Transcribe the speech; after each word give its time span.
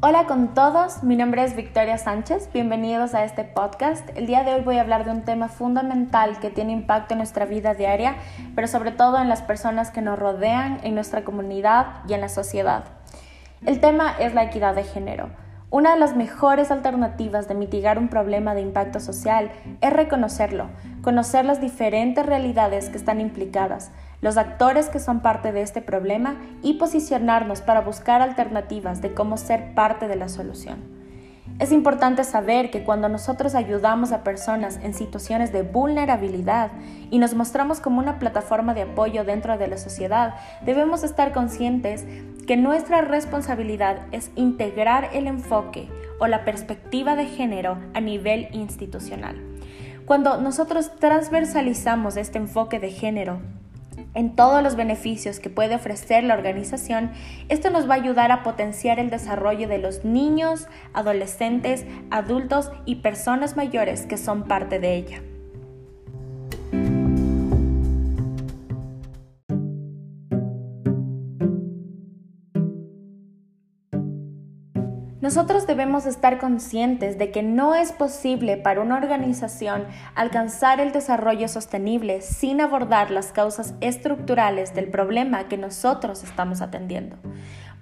Hola 0.00 0.26
con 0.26 0.54
todos, 0.54 1.02
mi 1.02 1.16
nombre 1.16 1.42
es 1.42 1.56
Victoria 1.56 1.98
Sánchez, 1.98 2.50
bienvenidos 2.52 3.14
a 3.14 3.24
este 3.24 3.42
podcast. 3.42 4.08
El 4.16 4.28
día 4.28 4.44
de 4.44 4.54
hoy 4.54 4.60
voy 4.60 4.78
a 4.78 4.82
hablar 4.82 5.04
de 5.04 5.10
un 5.10 5.22
tema 5.22 5.48
fundamental 5.48 6.38
que 6.38 6.50
tiene 6.50 6.70
impacto 6.70 7.14
en 7.14 7.18
nuestra 7.18 7.46
vida 7.46 7.74
diaria, 7.74 8.14
pero 8.54 8.68
sobre 8.68 8.92
todo 8.92 9.18
en 9.18 9.28
las 9.28 9.42
personas 9.42 9.90
que 9.90 10.00
nos 10.00 10.16
rodean, 10.16 10.78
en 10.84 10.94
nuestra 10.94 11.24
comunidad 11.24 12.04
y 12.08 12.12
en 12.12 12.20
la 12.20 12.28
sociedad. 12.28 12.84
El 13.66 13.80
tema 13.80 14.14
es 14.20 14.34
la 14.34 14.44
equidad 14.44 14.76
de 14.76 14.84
género. 14.84 15.30
Una 15.70 15.94
de 15.94 15.98
las 15.98 16.14
mejores 16.14 16.70
alternativas 16.70 17.48
de 17.48 17.56
mitigar 17.56 17.98
un 17.98 18.06
problema 18.06 18.54
de 18.54 18.60
impacto 18.60 19.00
social 19.00 19.50
es 19.80 19.92
reconocerlo, 19.92 20.68
conocer 21.02 21.44
las 21.44 21.60
diferentes 21.60 22.24
realidades 22.24 22.88
que 22.88 22.98
están 22.98 23.20
implicadas, 23.20 23.90
los 24.20 24.36
actores 24.36 24.88
que 24.88 24.98
son 24.98 25.20
parte 25.20 25.52
de 25.52 25.62
este 25.62 25.82
problema 25.82 26.36
y 26.62 26.74
posicionarnos 26.74 27.60
para 27.60 27.80
buscar 27.80 28.20
alternativas 28.22 29.00
de 29.00 29.14
cómo 29.14 29.36
ser 29.36 29.74
parte 29.74 30.08
de 30.08 30.16
la 30.16 30.28
solución. 30.28 30.98
Es 31.58 31.72
importante 31.72 32.22
saber 32.22 32.70
que 32.70 32.84
cuando 32.84 33.08
nosotros 33.08 33.56
ayudamos 33.56 34.12
a 34.12 34.22
personas 34.22 34.78
en 34.82 34.94
situaciones 34.94 35.52
de 35.52 35.62
vulnerabilidad 35.62 36.70
y 37.10 37.18
nos 37.18 37.34
mostramos 37.34 37.80
como 37.80 37.98
una 37.98 38.20
plataforma 38.20 38.74
de 38.74 38.82
apoyo 38.82 39.24
dentro 39.24 39.58
de 39.58 39.66
la 39.66 39.76
sociedad, 39.76 40.36
debemos 40.64 41.02
estar 41.02 41.32
conscientes 41.32 42.04
que 42.46 42.56
nuestra 42.56 43.00
responsabilidad 43.00 43.98
es 44.12 44.30
integrar 44.36 45.10
el 45.12 45.26
enfoque 45.26 45.88
o 46.20 46.28
la 46.28 46.44
perspectiva 46.44 47.16
de 47.16 47.26
género 47.26 47.78
a 47.92 48.00
nivel 48.00 48.48
institucional. 48.52 49.36
Cuando 50.06 50.40
nosotros 50.40 50.92
transversalizamos 51.00 52.16
este 52.16 52.38
enfoque 52.38 52.78
de 52.78 52.92
género 52.92 53.40
en 54.14 54.36
todos 54.36 54.62
los 54.62 54.76
beneficios 54.76 55.40
que 55.40 55.50
puede 55.50 55.74
ofrecer 55.74 56.24
la 56.24 56.34
organización, 56.34 57.10
esto 57.48 57.70
nos 57.70 57.88
va 57.88 57.94
a 57.94 57.98
ayudar 57.98 58.32
a 58.32 58.42
potenciar 58.42 58.98
el 58.98 59.10
desarrollo 59.10 59.68
de 59.68 59.78
los 59.78 60.04
niños, 60.04 60.66
adolescentes, 60.92 61.84
adultos 62.10 62.70
y 62.84 62.96
personas 62.96 63.56
mayores 63.56 64.06
que 64.06 64.16
son 64.16 64.44
parte 64.44 64.78
de 64.78 64.96
ella. 64.96 65.22
Nosotros 75.28 75.66
debemos 75.66 76.06
estar 76.06 76.38
conscientes 76.38 77.18
de 77.18 77.30
que 77.30 77.42
no 77.42 77.74
es 77.74 77.92
posible 77.92 78.56
para 78.56 78.80
una 78.80 78.96
organización 78.96 79.84
alcanzar 80.14 80.80
el 80.80 80.90
desarrollo 80.90 81.48
sostenible 81.48 82.22
sin 82.22 82.62
abordar 82.62 83.10
las 83.10 83.30
causas 83.30 83.74
estructurales 83.82 84.74
del 84.74 84.88
problema 84.88 85.46
que 85.46 85.58
nosotros 85.58 86.24
estamos 86.24 86.62
atendiendo. 86.62 87.16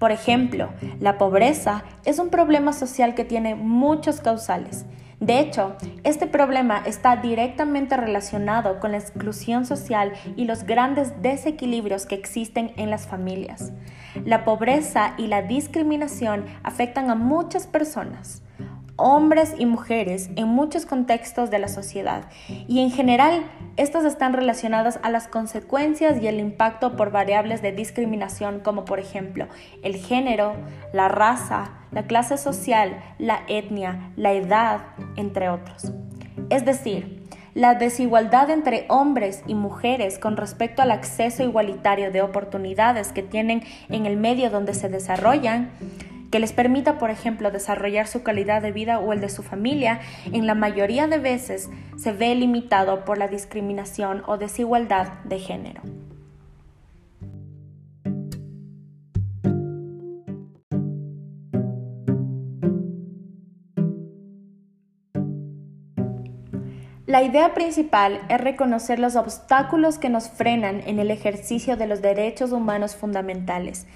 Por 0.00 0.10
ejemplo, 0.10 0.70
la 0.98 1.18
pobreza 1.18 1.84
es 2.04 2.18
un 2.18 2.30
problema 2.30 2.72
social 2.72 3.14
que 3.14 3.24
tiene 3.24 3.54
muchos 3.54 4.20
causales. 4.20 4.84
De 5.20 5.40
hecho, 5.40 5.76
este 6.04 6.26
problema 6.26 6.82
está 6.84 7.16
directamente 7.16 7.96
relacionado 7.96 8.80
con 8.80 8.92
la 8.92 8.98
exclusión 8.98 9.64
social 9.64 10.12
y 10.36 10.44
los 10.44 10.64
grandes 10.64 11.22
desequilibrios 11.22 12.04
que 12.04 12.16
existen 12.16 12.72
en 12.76 12.90
las 12.90 13.06
familias. 13.06 13.72
La 14.26 14.44
pobreza 14.44 15.14
y 15.16 15.28
la 15.28 15.40
discriminación 15.40 16.44
afectan 16.62 17.08
a 17.08 17.14
muchas 17.14 17.66
personas, 17.66 18.42
hombres 18.96 19.54
y 19.58 19.66
mujeres 19.66 20.30
en 20.36 20.48
muchos 20.48 20.84
contextos 20.84 21.50
de 21.50 21.58
la 21.58 21.68
sociedad 21.68 22.24
y 22.66 22.80
en 22.80 22.90
general 22.90 23.44
estas 23.76 24.04
están 24.04 24.32
relacionadas 24.32 24.98
a 25.02 25.10
las 25.10 25.28
consecuencias 25.28 26.22
y 26.22 26.26
el 26.28 26.40
impacto 26.40 26.96
por 26.96 27.10
variables 27.10 27.60
de 27.60 27.72
discriminación 27.72 28.60
como 28.60 28.86
por 28.86 28.98
ejemplo 28.98 29.48
el 29.82 29.96
género, 29.96 30.54
la 30.94 31.08
raza, 31.08 31.72
la 31.96 32.06
clase 32.06 32.36
social, 32.36 33.02
la 33.18 33.40
etnia, 33.48 34.10
la 34.16 34.34
edad, 34.34 34.80
entre 35.16 35.48
otros. 35.48 35.94
Es 36.50 36.66
decir, 36.66 37.22
la 37.54 37.74
desigualdad 37.74 38.50
entre 38.50 38.84
hombres 38.90 39.42
y 39.46 39.54
mujeres 39.54 40.18
con 40.18 40.36
respecto 40.36 40.82
al 40.82 40.90
acceso 40.90 41.42
igualitario 41.42 42.12
de 42.12 42.20
oportunidades 42.20 43.12
que 43.12 43.22
tienen 43.22 43.62
en 43.88 44.04
el 44.04 44.18
medio 44.18 44.50
donde 44.50 44.74
se 44.74 44.90
desarrollan, 44.90 45.70
que 46.30 46.38
les 46.38 46.52
permita, 46.52 46.98
por 46.98 47.08
ejemplo, 47.08 47.50
desarrollar 47.50 48.08
su 48.08 48.22
calidad 48.22 48.60
de 48.60 48.72
vida 48.72 48.98
o 48.98 49.14
el 49.14 49.22
de 49.22 49.30
su 49.30 49.42
familia, 49.42 50.00
en 50.30 50.46
la 50.46 50.54
mayoría 50.54 51.06
de 51.06 51.16
veces 51.16 51.70
se 51.96 52.12
ve 52.12 52.34
limitado 52.34 53.06
por 53.06 53.16
la 53.16 53.28
discriminación 53.28 54.22
o 54.26 54.36
desigualdad 54.36 55.14
de 55.24 55.38
género. 55.38 55.80
La 67.06 67.22
idea 67.22 67.54
principal 67.54 68.20
es 68.28 68.40
reconocer 68.40 68.98
los 68.98 69.14
obstáculos 69.14 69.96
que 69.96 70.08
nos 70.08 70.28
frenan 70.28 70.82
en 70.86 70.98
el 70.98 71.12
ejercicio 71.12 71.76
de 71.76 71.86
los 71.86 72.02
derechos 72.02 72.50
humanos 72.50 72.96
fundamentales 72.96 73.86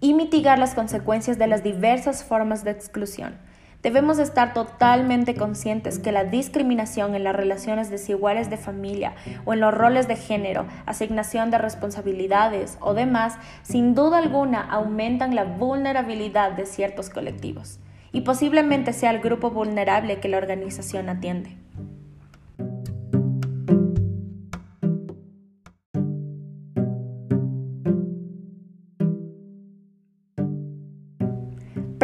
y 0.00 0.14
mitigar 0.14 0.58
las 0.58 0.74
consecuencias 0.74 1.36
de 1.36 1.48
las 1.48 1.62
diversas 1.62 2.24
formas 2.24 2.64
de 2.64 2.70
exclusión. 2.70 3.36
Debemos 3.82 4.18
estar 4.18 4.54
totalmente 4.54 5.34
conscientes 5.34 5.98
que 5.98 6.12
la 6.12 6.24
discriminación 6.24 7.14
en 7.14 7.24
las 7.24 7.36
relaciones 7.36 7.90
desiguales 7.90 8.48
de 8.48 8.56
familia 8.56 9.14
o 9.44 9.52
en 9.52 9.60
los 9.60 9.74
roles 9.74 10.08
de 10.08 10.16
género, 10.16 10.64
asignación 10.86 11.50
de 11.50 11.58
responsabilidades 11.58 12.78
o 12.80 12.94
demás, 12.94 13.34
sin 13.64 13.94
duda 13.94 14.16
alguna 14.16 14.62
aumentan 14.62 15.34
la 15.34 15.44
vulnerabilidad 15.44 16.52
de 16.52 16.64
ciertos 16.64 17.10
colectivos 17.10 17.80
y 18.12 18.22
posiblemente 18.22 18.94
sea 18.94 19.10
el 19.10 19.20
grupo 19.20 19.50
vulnerable 19.50 20.20
que 20.20 20.30
la 20.30 20.38
organización 20.38 21.10
atiende. 21.10 21.65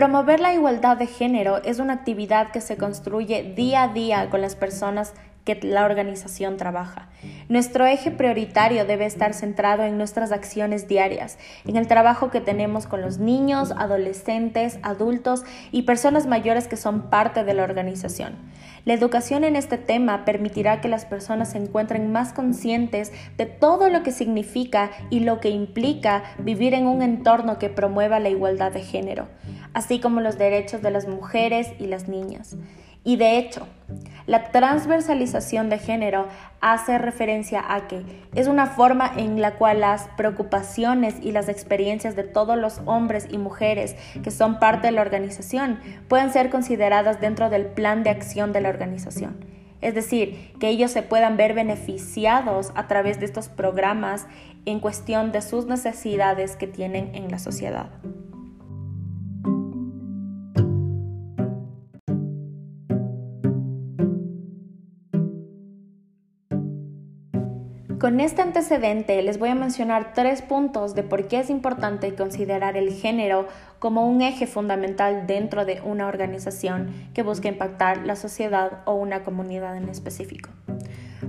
Promover 0.02 0.40
la 0.40 0.52
igualdad 0.52 0.96
de 0.96 1.06
género 1.06 1.62
es 1.62 1.78
una 1.78 1.92
actividad 1.92 2.50
que 2.50 2.60
se 2.60 2.76
construye 2.76 3.54
día 3.54 3.84
a 3.84 3.88
día 3.92 4.30
con 4.30 4.40
las 4.40 4.56
personas 4.56 5.14
que 5.44 5.58
la 5.62 5.84
organización 5.84 6.56
trabaja. 6.56 7.08
Nuestro 7.48 7.86
eje 7.86 8.10
prioritario 8.10 8.84
debe 8.84 9.06
estar 9.06 9.34
centrado 9.34 9.82
en 9.82 9.98
nuestras 9.98 10.32
acciones 10.32 10.88
diarias, 10.88 11.38
en 11.66 11.76
el 11.76 11.86
trabajo 11.86 12.30
que 12.30 12.40
tenemos 12.40 12.86
con 12.86 13.00
los 13.00 13.18
niños, 13.18 13.72
adolescentes, 13.76 14.78
adultos 14.82 15.44
y 15.70 15.82
personas 15.82 16.26
mayores 16.26 16.68
que 16.68 16.76
son 16.76 17.10
parte 17.10 17.44
de 17.44 17.54
la 17.54 17.64
organización. 17.64 18.34
La 18.84 18.94
educación 18.94 19.44
en 19.44 19.54
este 19.54 19.78
tema 19.78 20.24
permitirá 20.24 20.80
que 20.80 20.88
las 20.88 21.04
personas 21.04 21.52
se 21.52 21.58
encuentren 21.58 22.10
más 22.10 22.32
conscientes 22.32 23.12
de 23.36 23.46
todo 23.46 23.88
lo 23.88 24.02
que 24.02 24.10
significa 24.10 24.90
y 25.08 25.20
lo 25.20 25.38
que 25.40 25.50
implica 25.50 26.24
vivir 26.38 26.74
en 26.74 26.86
un 26.88 27.02
entorno 27.02 27.58
que 27.58 27.68
promueva 27.68 28.18
la 28.18 28.28
igualdad 28.28 28.72
de 28.72 28.82
género 28.82 29.28
así 29.74 30.00
como 30.00 30.20
los 30.20 30.38
derechos 30.38 30.82
de 30.82 30.90
las 30.90 31.08
mujeres 31.08 31.68
y 31.78 31.86
las 31.86 32.08
niñas. 32.08 32.56
Y 33.04 33.16
de 33.16 33.38
hecho, 33.38 33.66
la 34.26 34.52
transversalización 34.52 35.68
de 35.68 35.78
género 35.78 36.28
hace 36.60 36.98
referencia 36.98 37.62
a 37.66 37.88
que 37.88 38.04
es 38.34 38.46
una 38.46 38.66
forma 38.66 39.10
en 39.16 39.40
la 39.40 39.56
cual 39.56 39.80
las 39.80 40.08
preocupaciones 40.16 41.16
y 41.20 41.32
las 41.32 41.48
experiencias 41.48 42.14
de 42.14 42.22
todos 42.22 42.56
los 42.56 42.80
hombres 42.86 43.26
y 43.30 43.38
mujeres 43.38 43.96
que 44.22 44.30
son 44.30 44.60
parte 44.60 44.86
de 44.86 44.92
la 44.92 45.00
organización 45.00 45.80
pueden 46.08 46.32
ser 46.32 46.50
consideradas 46.50 47.20
dentro 47.20 47.50
del 47.50 47.66
plan 47.66 48.04
de 48.04 48.10
acción 48.10 48.52
de 48.52 48.60
la 48.60 48.68
organización. 48.68 49.44
Es 49.80 49.96
decir, 49.96 50.54
que 50.60 50.68
ellos 50.68 50.92
se 50.92 51.02
puedan 51.02 51.36
ver 51.36 51.54
beneficiados 51.54 52.70
a 52.76 52.86
través 52.86 53.18
de 53.18 53.26
estos 53.26 53.48
programas 53.48 54.28
en 54.64 54.78
cuestión 54.78 55.32
de 55.32 55.42
sus 55.42 55.66
necesidades 55.66 56.54
que 56.54 56.68
tienen 56.68 57.16
en 57.16 57.32
la 57.32 57.40
sociedad. 57.40 57.90
Con 68.02 68.18
este 68.18 68.42
antecedente 68.42 69.22
les 69.22 69.38
voy 69.38 69.50
a 69.50 69.54
mencionar 69.54 70.12
tres 70.12 70.42
puntos 70.42 70.96
de 70.96 71.04
por 71.04 71.28
qué 71.28 71.38
es 71.38 71.50
importante 71.50 72.16
considerar 72.16 72.76
el 72.76 72.92
género 72.92 73.46
como 73.78 74.08
un 74.08 74.22
eje 74.22 74.48
fundamental 74.48 75.28
dentro 75.28 75.64
de 75.64 75.80
una 75.84 76.08
organización 76.08 76.92
que 77.14 77.22
busca 77.22 77.46
impactar 77.46 77.98
la 77.98 78.16
sociedad 78.16 78.80
o 78.86 78.94
una 78.94 79.22
comunidad 79.22 79.76
en 79.76 79.88
específico. 79.88 80.50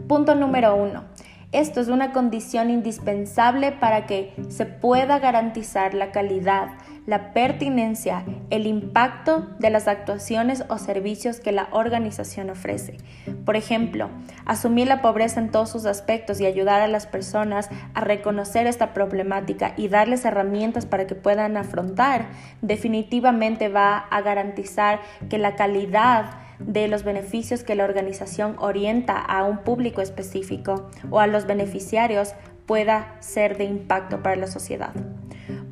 Punto 0.08 0.34
número 0.34 0.76
uno. 0.76 1.04
Esto 1.52 1.80
es 1.80 1.90
una 1.90 2.12
condición 2.12 2.72
indispensable 2.72 3.72
para 3.72 4.08
que 4.08 4.34
se 4.50 4.66
pueda 4.66 5.20
garantizar 5.20 5.94
la 5.94 6.12
calidad, 6.12 6.70
la 7.06 7.34
pertinencia, 7.34 8.24
el 8.50 8.66
impacto 8.66 9.48
de 9.60 9.70
las 9.70 9.88
actuaciones 9.88 10.64
o 10.70 10.78
servicios 10.78 11.40
que 11.40 11.52
la 11.52 11.68
organización 11.72 12.50
ofrece. 12.50 12.98
Por 13.46 13.56
ejemplo, 13.56 14.10
asumir 14.46 14.88
la 14.88 15.02
pobreza 15.02 15.40
en 15.40 15.52
todos 15.52 15.70
sus 15.70 15.86
aspectos 15.86 16.40
y 16.40 16.46
ayudar 16.46 16.82
a 16.82 16.88
las 16.88 17.08
personas 17.08 17.70
a 17.94 18.02
reconocer 18.02 18.68
esta 18.68 18.94
problemática 18.94 19.74
y 19.76 19.90
darles 19.90 20.26
herramientas 20.26 20.86
para 20.86 21.08
que 21.08 21.16
puedan 21.16 21.58
afrontar, 21.58 22.28
definitivamente 22.62 23.70
va 23.70 23.98
a 23.98 24.22
garantizar 24.22 25.02
que 25.30 25.38
la 25.38 25.56
calidad 25.56 26.38
de 26.60 26.88
los 26.88 27.04
beneficios 27.04 27.64
que 27.64 27.76
la 27.76 27.84
organización 27.84 28.56
orienta 28.60 29.18
a 29.18 29.44
un 29.44 29.58
público 29.60 30.02
específico 30.02 30.90
o 31.10 31.20
a 31.20 31.28
los 31.28 31.46
beneficiarios 31.46 32.34
pueda 32.66 33.18
ser 33.20 33.58
de 33.58 33.66
impacto 33.66 34.24
para 34.24 34.38
la 34.38 34.48
sociedad. 34.48 34.94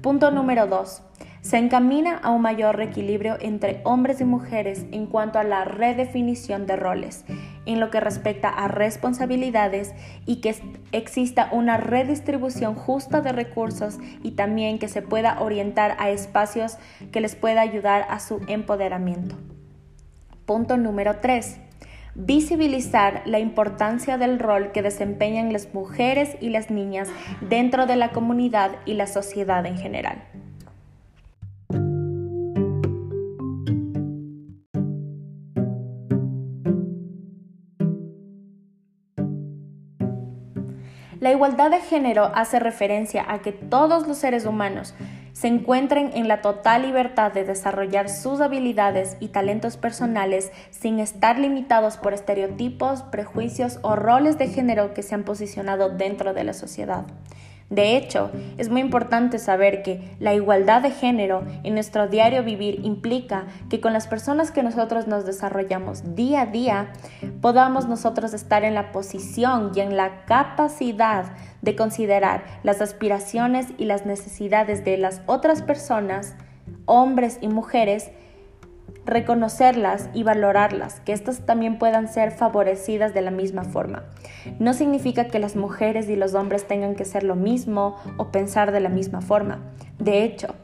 Punto 0.01 0.31
número 0.31 0.68
2. 0.68 1.03
Se 1.41 1.57
encamina 1.57 2.18
a 2.18 2.29
un 2.29 2.41
mayor 2.41 2.75
reequilibrio 2.75 3.38
entre 3.39 3.81
hombres 3.83 4.21
y 4.21 4.25
mujeres 4.25 4.85
en 4.91 5.07
cuanto 5.07 5.39
a 5.39 5.44
la 5.44 5.65
redefinición 5.65 6.68
de 6.68 6.75
roles, 6.75 7.25
en 7.65 7.79
lo 7.79 7.89
que 7.89 8.00
respecta 8.00 8.50
a 8.50 8.68
responsabilidades 8.68 9.94
y 10.27 10.41
que 10.41 10.56
exista 10.91 11.50
una 11.51 11.77
redistribución 11.77 12.75
justa 12.75 13.21
de 13.21 13.31
recursos 13.31 13.97
y 14.21 14.31
también 14.31 14.77
que 14.77 14.88
se 14.88 15.01
pueda 15.01 15.41
orientar 15.41 15.95
a 16.00 16.12
espacios 16.12 16.77
que 17.12 17.21
les 17.21 17.35
pueda 17.35 17.62
ayudar 17.62 18.06
a 18.07 18.19
su 18.19 18.39
empoderamiento. 18.47 19.35
Punto 20.45 20.77
número 20.77 21.18
3 21.21 21.59
visibilizar 22.15 23.21
la 23.25 23.39
importancia 23.39 24.17
del 24.17 24.39
rol 24.39 24.71
que 24.71 24.81
desempeñan 24.81 25.53
las 25.53 25.73
mujeres 25.73 26.35
y 26.41 26.49
las 26.49 26.69
niñas 26.69 27.09
dentro 27.41 27.85
de 27.85 27.95
la 27.95 28.11
comunidad 28.11 28.71
y 28.85 28.93
la 28.93 29.07
sociedad 29.07 29.65
en 29.65 29.77
general. 29.77 30.23
La 41.21 41.31
igualdad 41.31 41.69
de 41.69 41.79
género 41.79 42.31
hace 42.33 42.59
referencia 42.59 43.23
a 43.27 43.43
que 43.43 43.51
todos 43.51 44.07
los 44.07 44.17
seres 44.17 44.47
humanos 44.47 44.95
se 45.33 45.48
encuentren 45.48 46.12
en 46.13 46.28
la 46.28 46.42
total 46.42 46.83
libertad 46.83 47.31
de 47.31 47.44
desarrollar 47.44 48.10
sus 48.10 48.42
habilidades 48.42 49.18
y 49.19 49.30
talentos 49.30 49.78
personales 49.78 50.51
sin 50.69 51.00
estar 51.00 51.39
limitados 51.39 51.98
por 51.98 52.13
estereotipos, 52.13 53.04
prejuicios 53.04 53.80
o 53.81 53.95
roles 53.95 54.38
de 54.38 54.48
género 54.48 54.94
que 54.94 55.04
se 55.04 55.16
han 55.16 55.24
posicionado 55.24 55.89
dentro 55.89 56.33
de 56.33 56.44
la 56.44 56.54
sociedad. 56.54 57.06
De 57.71 57.95
hecho, 57.95 58.31
es 58.57 58.69
muy 58.69 58.81
importante 58.81 59.39
saber 59.39 59.81
que 59.81 60.15
la 60.19 60.33
igualdad 60.33 60.81
de 60.81 60.91
género 60.91 61.44
en 61.63 61.73
nuestro 61.73 62.09
diario 62.09 62.44
vivir 62.44 62.81
implica 62.83 63.45
que 63.69 63.79
con 63.79 63.94
las 63.94 64.07
personas 64.07 64.51
que 64.51 64.62
nosotros 64.62 65.07
nos 65.07 65.25
desarrollamos 65.25 66.13
día 66.13 66.41
a 66.41 66.45
día, 66.47 66.91
podamos 67.39 67.88
nosotros 67.88 68.33
estar 68.33 68.65
en 68.65 68.73
la 68.73 68.91
posición 68.91 69.71
y 69.73 69.79
en 69.79 69.95
la 69.95 70.25
capacidad 70.25 71.31
de 71.62 71.77
considerar 71.77 72.44
las 72.63 72.81
aspiraciones 72.81 73.68
y 73.77 73.85
las 73.85 74.06
necesidades 74.06 74.83
de 74.83 74.97
las 74.97 75.21
otras 75.25 75.62
personas, 75.62 76.35
hombres 76.85 77.38
y 77.39 77.47
mujeres, 77.47 78.12
reconocerlas 79.06 80.09
y 80.13 80.24
valorarlas, 80.24 81.00
que 81.01 81.13
éstas 81.13 81.45
también 81.45 81.80
puedan 81.80 82.07
ser 82.07 82.31
favorecidas 82.31 83.13
de 83.13 83.21
la 83.21 83.31
misma 83.31 83.63
forma. 83.63 84.03
No 84.59 84.74
significa 84.74 85.25
que 85.25 85.39
las 85.39 85.56
mujeres 85.56 86.09
y 86.09 86.15
los 86.15 86.33
hombres 86.33 86.68
tengan 86.68 86.95
que 86.95 87.06
ser 87.06 87.24
lo 87.24 87.36
mismo 87.36 87.95
o 88.18 88.31
pensar 88.31 88.71
de 88.71 88.80
la 88.80 88.89
misma 88.89 89.21
forma. 89.21 89.59
De 89.98 90.24
hecho, 90.24 90.56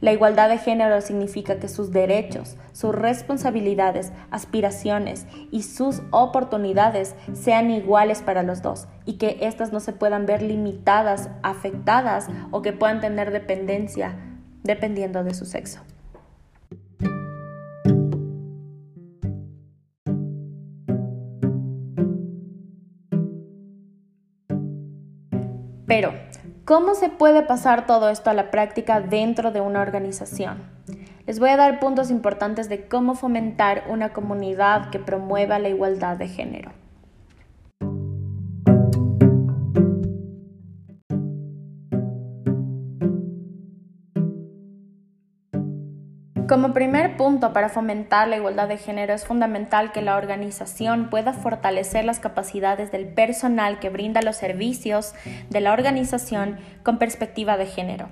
la 0.00 0.12
igualdad 0.12 0.50
de 0.50 0.58
género 0.58 1.00
significa 1.00 1.58
que 1.58 1.68
sus 1.68 1.90
derechos, 1.90 2.56
sus 2.72 2.94
responsabilidades, 2.94 4.12
aspiraciones 4.30 5.26
y 5.50 5.62
sus 5.62 6.02
oportunidades 6.10 7.14
sean 7.32 7.70
iguales 7.70 8.20
para 8.20 8.42
los 8.42 8.60
dos 8.60 8.88
y 9.06 9.14
que 9.14 9.38
éstas 9.40 9.72
no 9.72 9.80
se 9.80 9.94
puedan 9.94 10.26
ver 10.26 10.42
limitadas, 10.42 11.30
afectadas 11.42 12.28
o 12.50 12.60
que 12.60 12.74
puedan 12.74 13.00
tener 13.00 13.30
dependencia 13.30 14.16
dependiendo 14.62 15.24
de 15.24 15.32
su 15.32 15.46
sexo. 15.46 15.80
Pero, 25.96 26.12
¿cómo 26.66 26.94
se 26.94 27.08
puede 27.08 27.42
pasar 27.42 27.86
todo 27.86 28.10
esto 28.10 28.28
a 28.28 28.34
la 28.34 28.50
práctica 28.50 29.00
dentro 29.00 29.50
de 29.50 29.62
una 29.62 29.80
organización? 29.80 30.62
Les 31.26 31.38
voy 31.38 31.48
a 31.48 31.56
dar 31.56 31.80
puntos 31.80 32.10
importantes 32.10 32.68
de 32.68 32.86
cómo 32.86 33.14
fomentar 33.14 33.84
una 33.88 34.12
comunidad 34.12 34.90
que 34.90 34.98
promueva 34.98 35.58
la 35.58 35.70
igualdad 35.70 36.18
de 36.18 36.28
género. 36.28 36.72
Como 46.48 46.72
primer 46.72 47.16
punto 47.16 47.52
para 47.52 47.68
fomentar 47.68 48.28
la 48.28 48.36
igualdad 48.36 48.68
de 48.68 48.78
género 48.78 49.12
es 49.12 49.26
fundamental 49.26 49.90
que 49.90 50.00
la 50.00 50.14
organización 50.14 51.10
pueda 51.10 51.32
fortalecer 51.32 52.04
las 52.04 52.20
capacidades 52.20 52.92
del 52.92 53.08
personal 53.08 53.80
que 53.80 53.90
brinda 53.90 54.22
los 54.22 54.36
servicios 54.36 55.12
de 55.50 55.60
la 55.60 55.72
organización 55.72 56.58
con 56.84 56.98
perspectiva 56.98 57.56
de 57.56 57.66
género. 57.66 58.10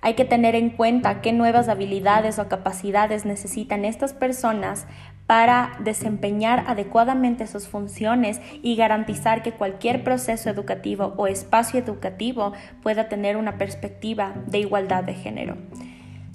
Hay 0.00 0.14
que 0.14 0.24
tener 0.24 0.56
en 0.56 0.70
cuenta 0.70 1.20
qué 1.20 1.32
nuevas 1.32 1.68
habilidades 1.68 2.40
o 2.40 2.48
capacidades 2.48 3.24
necesitan 3.24 3.84
estas 3.84 4.12
personas 4.12 4.88
para 5.28 5.76
desempeñar 5.78 6.64
adecuadamente 6.66 7.46
sus 7.46 7.68
funciones 7.68 8.40
y 8.60 8.74
garantizar 8.74 9.42
que 9.44 9.52
cualquier 9.52 10.02
proceso 10.02 10.50
educativo 10.50 11.14
o 11.16 11.28
espacio 11.28 11.78
educativo 11.78 12.54
pueda 12.82 13.08
tener 13.08 13.36
una 13.36 13.56
perspectiva 13.56 14.34
de 14.46 14.58
igualdad 14.58 15.04
de 15.04 15.14
género. 15.14 15.56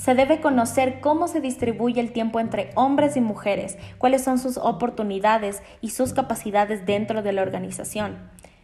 Se 0.03 0.15
debe 0.15 0.41
conocer 0.41 0.99
cómo 0.99 1.29
se 1.29 1.39
distribuye 1.39 2.01
el 2.01 2.11
tiempo 2.11 2.41
entre 2.41 2.71
hombres 2.75 3.15
y 3.15 3.21
mujeres, 3.21 3.77
cuáles 3.97 4.21
son 4.21 4.37
sus 4.37 4.57
oportunidades 4.57 5.63
y 5.79 5.91
sus 5.91 6.11
capacidades 6.11 6.85
dentro 6.85 7.23
de 7.23 7.31
la 7.31 7.41
organización. 7.41 8.17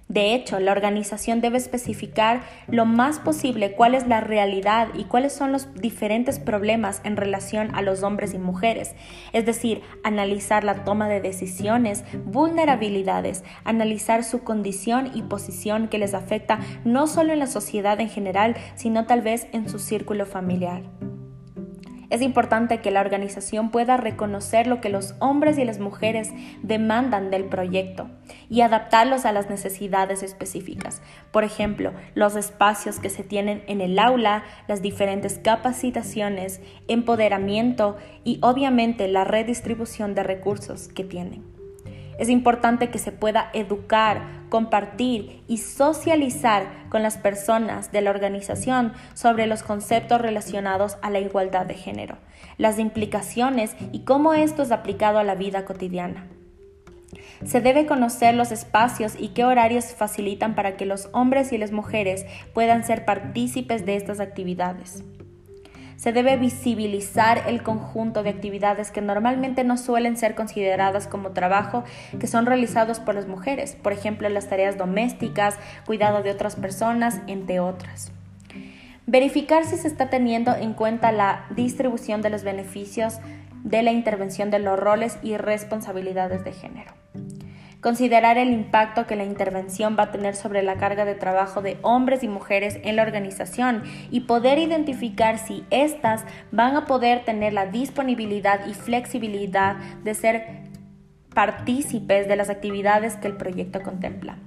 De 0.10 0.36
hecho, 0.36 0.60
la 0.60 0.74
organización 0.74 1.40
debe 1.40 1.58
especificar 1.58 2.42
lo 2.68 2.86
más 2.86 3.20
posible 3.20 3.72
cuál 3.72 3.96
es 3.96 4.06
la 4.06 4.20
realidad 4.20 4.90
y 4.96 5.06
cuáles 5.06 5.32
son 5.32 5.54
los 5.54 5.74
diferentes 5.76 6.40
problemas 6.40 7.00
en 7.06 7.16
relación 7.16 7.74
a 7.74 7.84
los 7.84 8.04
hombres 8.04 8.34
y 8.34 8.38
mujeres, 8.38 8.94
es 9.32 9.46
decir, 9.46 9.82
analizar 10.04 10.66
la 10.66 10.84
toma 10.84 11.08
de 11.08 11.22
decisiones, 11.22 12.04
vulnerabilidades, 12.26 13.46
analizar 13.64 14.26
su 14.26 14.44
condición 14.44 15.12
y 15.14 15.22
posición 15.22 15.88
que 15.88 16.00
les 16.00 16.14
afecta 16.14 16.60
no 16.84 17.08
solo 17.08 17.32
en 17.32 17.40
la 17.40 17.48
sociedad 17.48 18.02
en 18.02 18.10
general, 18.10 18.58
sino 18.76 19.06
tal 19.06 19.22
vez 19.22 19.48
en 19.54 19.70
su 19.70 19.80
círculo 19.80 20.26
familiar. 20.26 20.82
Es 22.10 22.22
importante 22.22 22.82
que 22.82 22.90
la 22.90 23.02
organización 23.02 23.70
pueda 23.70 23.96
reconocer 23.96 24.66
lo 24.66 24.82
que 24.82 24.90
los 24.90 25.14
hombres 25.20 25.60
y 25.60 25.66
las 25.66 25.80
mujeres 25.80 26.32
demandan 26.64 27.30
del 27.30 27.46
proyecto 27.46 28.10
y 28.50 28.62
adaptarlos 28.62 29.26
a 29.26 29.32
las 29.32 29.50
necesidades 29.50 30.24
específicas. 30.24 31.02
Por 31.32 31.44
ejemplo, 31.44 31.94
los 32.16 32.36
espacios 32.36 33.00
que 33.00 33.10
se 33.12 33.24
tienen 33.24 33.64
en 33.68 33.82
el 33.82 34.00
aula, 34.00 34.44
las 34.68 34.82
diferentes 34.82 35.38
capacitaciones, 35.38 36.62
empoderamiento 36.88 37.98
y 38.24 38.40
obviamente 38.42 39.08
la 39.08 39.24
redistribución 39.24 40.16
de 40.16 40.24
recursos 40.24 40.88
que 40.88 41.04
tienen. 41.04 41.49
Es 42.20 42.28
importante 42.28 42.90
que 42.90 43.00
se 43.00 43.14
pueda 43.14 43.50
educar, 43.54 44.22
compartir 44.50 45.42
y 45.48 45.60
socializar 45.60 46.66
con 46.90 47.02
las 47.02 47.18
personas 47.18 47.94
de 47.94 48.02
la 48.02 48.10
organización 48.10 48.92
sobre 49.14 49.48
los 49.48 49.64
conceptos 49.64 50.20
relacionados 50.20 50.98
a 51.02 51.12
la 51.12 51.20
igualdad 51.20 51.66
de 51.66 51.76
género, 51.76 52.18
las 52.58 52.78
implicaciones 52.78 53.74
y 53.94 54.04
cómo 54.04 54.34
esto 54.34 54.64
es 54.64 54.74
aplicado 54.74 55.18
a 55.18 55.24
la 55.24 55.36
vida 55.36 55.64
cotidiana. 55.64 56.28
Se 57.46 57.62
debe 57.62 57.86
conocer 57.86 58.36
los 58.36 58.52
espacios 58.52 59.14
y 59.18 59.30
qué 59.30 59.46
horarios 59.46 59.86
facilitan 59.96 60.56
para 60.56 60.76
que 60.76 60.86
los 60.86 61.08
hombres 61.14 61.54
y 61.54 61.58
las 61.58 61.72
mujeres 61.72 62.26
puedan 62.54 62.84
ser 62.84 63.06
partícipes 63.06 63.86
de 63.86 63.96
estas 63.96 64.20
actividades 64.20 65.06
se 66.00 66.14
debe 66.14 66.38
visibilizar 66.38 67.44
el 67.48 67.62
conjunto 67.62 68.24
de 68.24 68.30
actividades 68.30 68.90
que 68.90 69.02
normalmente 69.02 69.66
no 69.66 69.76
suelen 69.76 70.16
ser 70.16 70.34
consideradas 70.34 71.08
como 71.08 71.32
trabajo 71.32 71.84
que 72.22 72.28
son 72.28 72.46
realizados 72.46 73.02
por 73.02 73.16
las 73.16 73.28
mujeres, 73.28 73.76
por 73.76 73.92
ejemplo 73.92 74.30
las 74.30 74.48
tareas 74.48 74.78
domésticas, 74.78 75.58
cuidado 75.86 76.24
de 76.24 76.32
otras 76.32 76.56
personas, 76.56 77.20
entre 77.28 77.60
otras. 77.60 78.14
Verificar 79.08 79.66
si 79.66 79.76
se 79.76 79.90
está 79.90 80.10
teniendo 80.10 80.56
en 80.56 80.74
cuenta 80.74 81.12
la 81.12 81.46
distribución 81.50 82.22
de 82.22 82.30
los 82.30 82.44
beneficios 82.44 83.20
de 83.66 83.84
la 83.84 83.92
intervención 83.92 84.52
de 84.52 84.60
los 84.60 84.80
roles 84.80 85.18
y 85.22 85.36
responsabilidades 85.36 86.46
de 86.46 86.54
género. 86.54 86.94
Considerar 87.82 88.38
el 88.38 88.52
impacto 88.52 89.08
que 89.08 89.16
la 89.16 89.24
intervención 89.24 89.96
va 89.98 90.04
a 90.04 90.12
tener 90.12 90.36
sobre 90.36 90.64
la 90.64 90.76
carga 90.76 91.06
de 91.06 91.16
trabajo 91.16 91.62
de 91.62 91.78
hombres 91.82 92.24
y 92.24 92.28
mujeres 92.28 92.80
en 92.84 92.96
la 92.96 93.04
organización 93.04 93.84
y 94.12 94.22
poder 94.22 94.60
identificar 94.60 95.38
si 95.38 95.64
éstas 95.70 96.26
van 96.52 96.76
a 96.76 96.86
poder 96.86 97.24
tener 97.24 97.54
la 97.54 97.68
disponibilidad 97.68 98.66
y 98.68 98.74
flexibilidad 98.74 99.78
de 100.04 100.14
ser 100.14 100.70
partícipes 101.34 102.28
de 102.28 102.36
las 102.36 102.50
actividades 102.50 103.16
que 103.16 103.28
el 103.28 103.38
proyecto 103.38 103.82
contempla. 103.82 104.38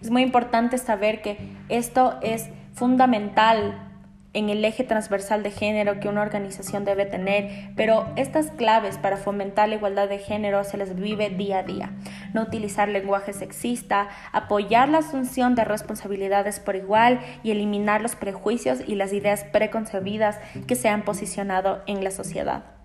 Es 0.00 0.10
muy 0.10 0.22
importante 0.22 0.78
saber 0.78 1.20
que 1.20 1.36
esto 1.68 2.18
es 2.22 2.48
fundamental 2.72 3.87
en 4.32 4.50
el 4.50 4.64
eje 4.64 4.84
transversal 4.84 5.42
de 5.42 5.50
género 5.50 6.00
que 6.00 6.08
una 6.08 6.22
organización 6.22 6.84
debe 6.84 7.06
tener, 7.06 7.70
pero 7.76 8.06
estas 8.16 8.50
claves 8.50 8.98
para 8.98 9.16
fomentar 9.16 9.68
la 9.68 9.76
igualdad 9.76 10.08
de 10.08 10.18
género 10.18 10.64
se 10.64 10.76
les 10.76 10.94
vive 10.94 11.30
día 11.30 11.60
a 11.60 11.62
día. 11.62 11.92
No 12.34 12.42
utilizar 12.42 12.88
lenguaje 12.88 13.32
sexista, 13.32 14.08
apoyar 14.32 14.88
la 14.88 14.98
asunción 14.98 15.54
de 15.54 15.64
responsabilidades 15.64 16.60
por 16.60 16.76
igual 16.76 17.20
y 17.42 17.50
eliminar 17.50 18.02
los 18.02 18.16
prejuicios 18.16 18.80
y 18.86 18.94
las 18.94 19.12
ideas 19.12 19.44
preconcebidas 19.44 20.38
que 20.66 20.76
se 20.76 20.88
han 20.88 21.02
posicionado 21.02 21.82
en 21.86 22.04
la 22.04 22.10
sociedad. 22.10 22.77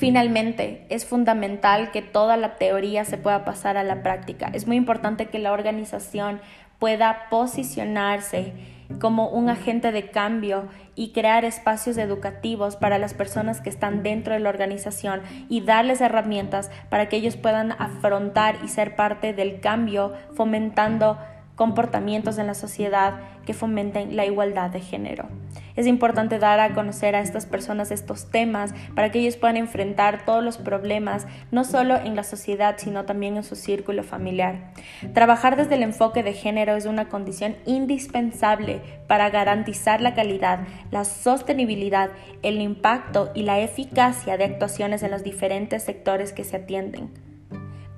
Finalmente, 0.00 0.86
es 0.88 1.04
fundamental 1.04 1.90
que 1.90 2.00
toda 2.00 2.38
la 2.38 2.56
teoría 2.56 3.04
se 3.04 3.18
pueda 3.18 3.44
pasar 3.44 3.76
a 3.76 3.84
la 3.84 4.02
práctica. 4.02 4.50
Es 4.54 4.66
muy 4.66 4.76
importante 4.76 5.26
que 5.26 5.38
la 5.38 5.52
organización 5.52 6.40
pueda 6.78 7.28
posicionarse 7.28 8.54
como 8.98 9.28
un 9.28 9.50
agente 9.50 9.92
de 9.92 10.10
cambio 10.10 10.68
y 10.94 11.12
crear 11.12 11.44
espacios 11.44 11.98
educativos 11.98 12.76
para 12.76 12.96
las 12.96 13.12
personas 13.12 13.60
que 13.60 13.68
están 13.68 14.02
dentro 14.02 14.32
de 14.32 14.40
la 14.40 14.48
organización 14.48 15.20
y 15.50 15.60
darles 15.60 16.00
herramientas 16.00 16.70
para 16.88 17.10
que 17.10 17.16
ellos 17.16 17.36
puedan 17.36 17.72
afrontar 17.72 18.56
y 18.64 18.68
ser 18.68 18.96
parte 18.96 19.34
del 19.34 19.60
cambio 19.60 20.14
fomentando 20.34 21.18
comportamientos 21.56 22.38
en 22.38 22.46
la 22.46 22.54
sociedad 22.54 23.20
que 23.44 23.52
fomenten 23.52 24.16
la 24.16 24.24
igualdad 24.24 24.70
de 24.70 24.80
género. 24.80 25.28
Es 25.76 25.86
importante 25.86 26.38
dar 26.38 26.60
a 26.60 26.74
conocer 26.74 27.14
a 27.14 27.20
estas 27.20 27.46
personas 27.46 27.90
estos 27.90 28.30
temas 28.30 28.74
para 28.94 29.10
que 29.10 29.20
ellos 29.20 29.36
puedan 29.36 29.56
enfrentar 29.56 30.24
todos 30.24 30.42
los 30.42 30.58
problemas, 30.58 31.26
no 31.50 31.64
solo 31.64 31.96
en 31.96 32.16
la 32.16 32.24
sociedad, 32.24 32.76
sino 32.78 33.04
también 33.04 33.36
en 33.36 33.44
su 33.44 33.56
círculo 33.56 34.02
familiar. 34.02 34.72
Trabajar 35.14 35.56
desde 35.56 35.76
el 35.76 35.82
enfoque 35.82 36.22
de 36.22 36.32
género 36.32 36.76
es 36.76 36.86
una 36.86 37.08
condición 37.08 37.56
indispensable 37.66 38.80
para 39.06 39.30
garantizar 39.30 40.00
la 40.00 40.14
calidad, 40.14 40.60
la 40.90 41.04
sostenibilidad, 41.04 42.10
el 42.42 42.60
impacto 42.60 43.30
y 43.34 43.42
la 43.42 43.60
eficacia 43.60 44.36
de 44.36 44.44
actuaciones 44.44 45.02
en 45.02 45.10
los 45.10 45.22
diferentes 45.22 45.82
sectores 45.82 46.32
que 46.32 46.44
se 46.44 46.56
atienden 46.56 47.29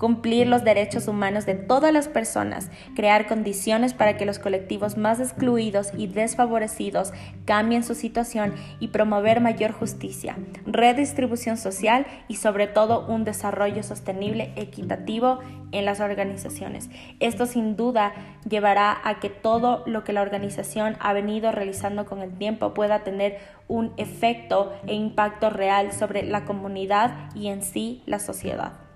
cumplir 0.03 0.49
los 0.49 0.65
derechos 0.65 1.07
humanos 1.07 1.47
de 1.47 1.55
todas 1.55 1.93
las 1.93 2.09
personas, 2.09 2.73
crear 2.97 3.29
condiciones 3.29 3.95
para 3.95 4.17
que 4.17 4.27
los 4.27 4.41
colectivos 4.41 4.97
más 4.97 5.21
excluidos 5.21 5.93
y 5.97 6.09
desfavorecidos 6.09 7.13
cambien 7.45 7.85
su 7.85 7.95
situación 7.95 8.53
y 8.81 8.89
promover 8.89 9.41
mayor 9.41 9.71
justicia, 9.71 10.37
redistribución 10.67 11.57
social 11.57 12.05
y 12.27 12.35
sobre 12.35 12.67
todo 12.67 13.07
un 13.07 13.23
desarrollo 13.23 13.85
sostenible 13.85 14.53
equitativo 14.57 15.39
en 15.71 15.85
las 15.85 16.01
organizaciones. 16.01 16.91
Esto 17.21 17.47
sin 17.47 17.77
duda 17.77 18.13
llevará 18.49 18.99
a 19.05 19.21
que 19.21 19.31
todo 19.31 19.85
lo 19.87 20.03
que 20.03 20.13
la 20.13 20.23
organización 20.23 20.97
ha 20.99 21.13
venido 21.13 21.53
realizando 21.53 22.07
con 22.07 22.23
el 22.23 22.37
tiempo 22.37 22.75
pueda 22.75 23.05
tener 23.05 23.39
un 23.69 23.93
efecto 23.99 24.73
e 24.85 24.95
impacto 24.95 25.49
real 25.49 25.93
sobre 25.93 26.25
la 26.25 26.45
comunidad 26.45 27.31
y 27.37 27.47
en 27.47 27.63
sí 27.63 28.03
la 28.07 28.19
sociedad. 28.19 28.92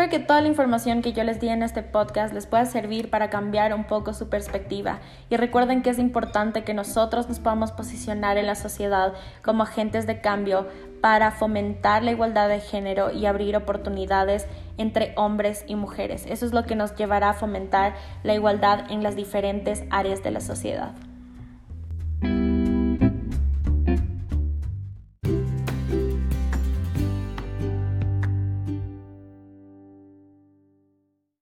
Espero 0.00 0.18
que 0.18 0.26
toda 0.26 0.40
la 0.40 0.48
información 0.48 1.02
que 1.02 1.12
yo 1.12 1.24
les 1.24 1.40
di 1.40 1.50
en 1.50 1.62
este 1.62 1.82
podcast 1.82 2.32
les 2.32 2.46
pueda 2.46 2.64
servir 2.64 3.10
para 3.10 3.28
cambiar 3.28 3.74
un 3.74 3.84
poco 3.84 4.14
su 4.14 4.30
perspectiva 4.30 5.00
y 5.28 5.36
recuerden 5.36 5.82
que 5.82 5.90
es 5.90 5.98
importante 5.98 6.64
que 6.64 6.72
nosotros 6.72 7.28
nos 7.28 7.38
podamos 7.38 7.70
posicionar 7.72 8.38
en 8.38 8.46
la 8.46 8.54
sociedad 8.54 9.12
como 9.42 9.64
agentes 9.64 10.06
de 10.06 10.22
cambio 10.22 10.66
para 11.02 11.32
fomentar 11.32 12.02
la 12.02 12.12
igualdad 12.12 12.48
de 12.48 12.60
género 12.60 13.10
y 13.12 13.26
abrir 13.26 13.54
oportunidades 13.58 14.46
entre 14.78 15.12
hombres 15.18 15.64
y 15.66 15.74
mujeres. 15.74 16.24
Eso 16.26 16.46
es 16.46 16.54
lo 16.54 16.64
que 16.64 16.76
nos 16.76 16.96
llevará 16.96 17.28
a 17.28 17.34
fomentar 17.34 17.92
la 18.22 18.32
igualdad 18.32 18.90
en 18.90 19.02
las 19.02 19.16
diferentes 19.16 19.84
áreas 19.90 20.22
de 20.22 20.30
la 20.30 20.40
sociedad. 20.40 20.94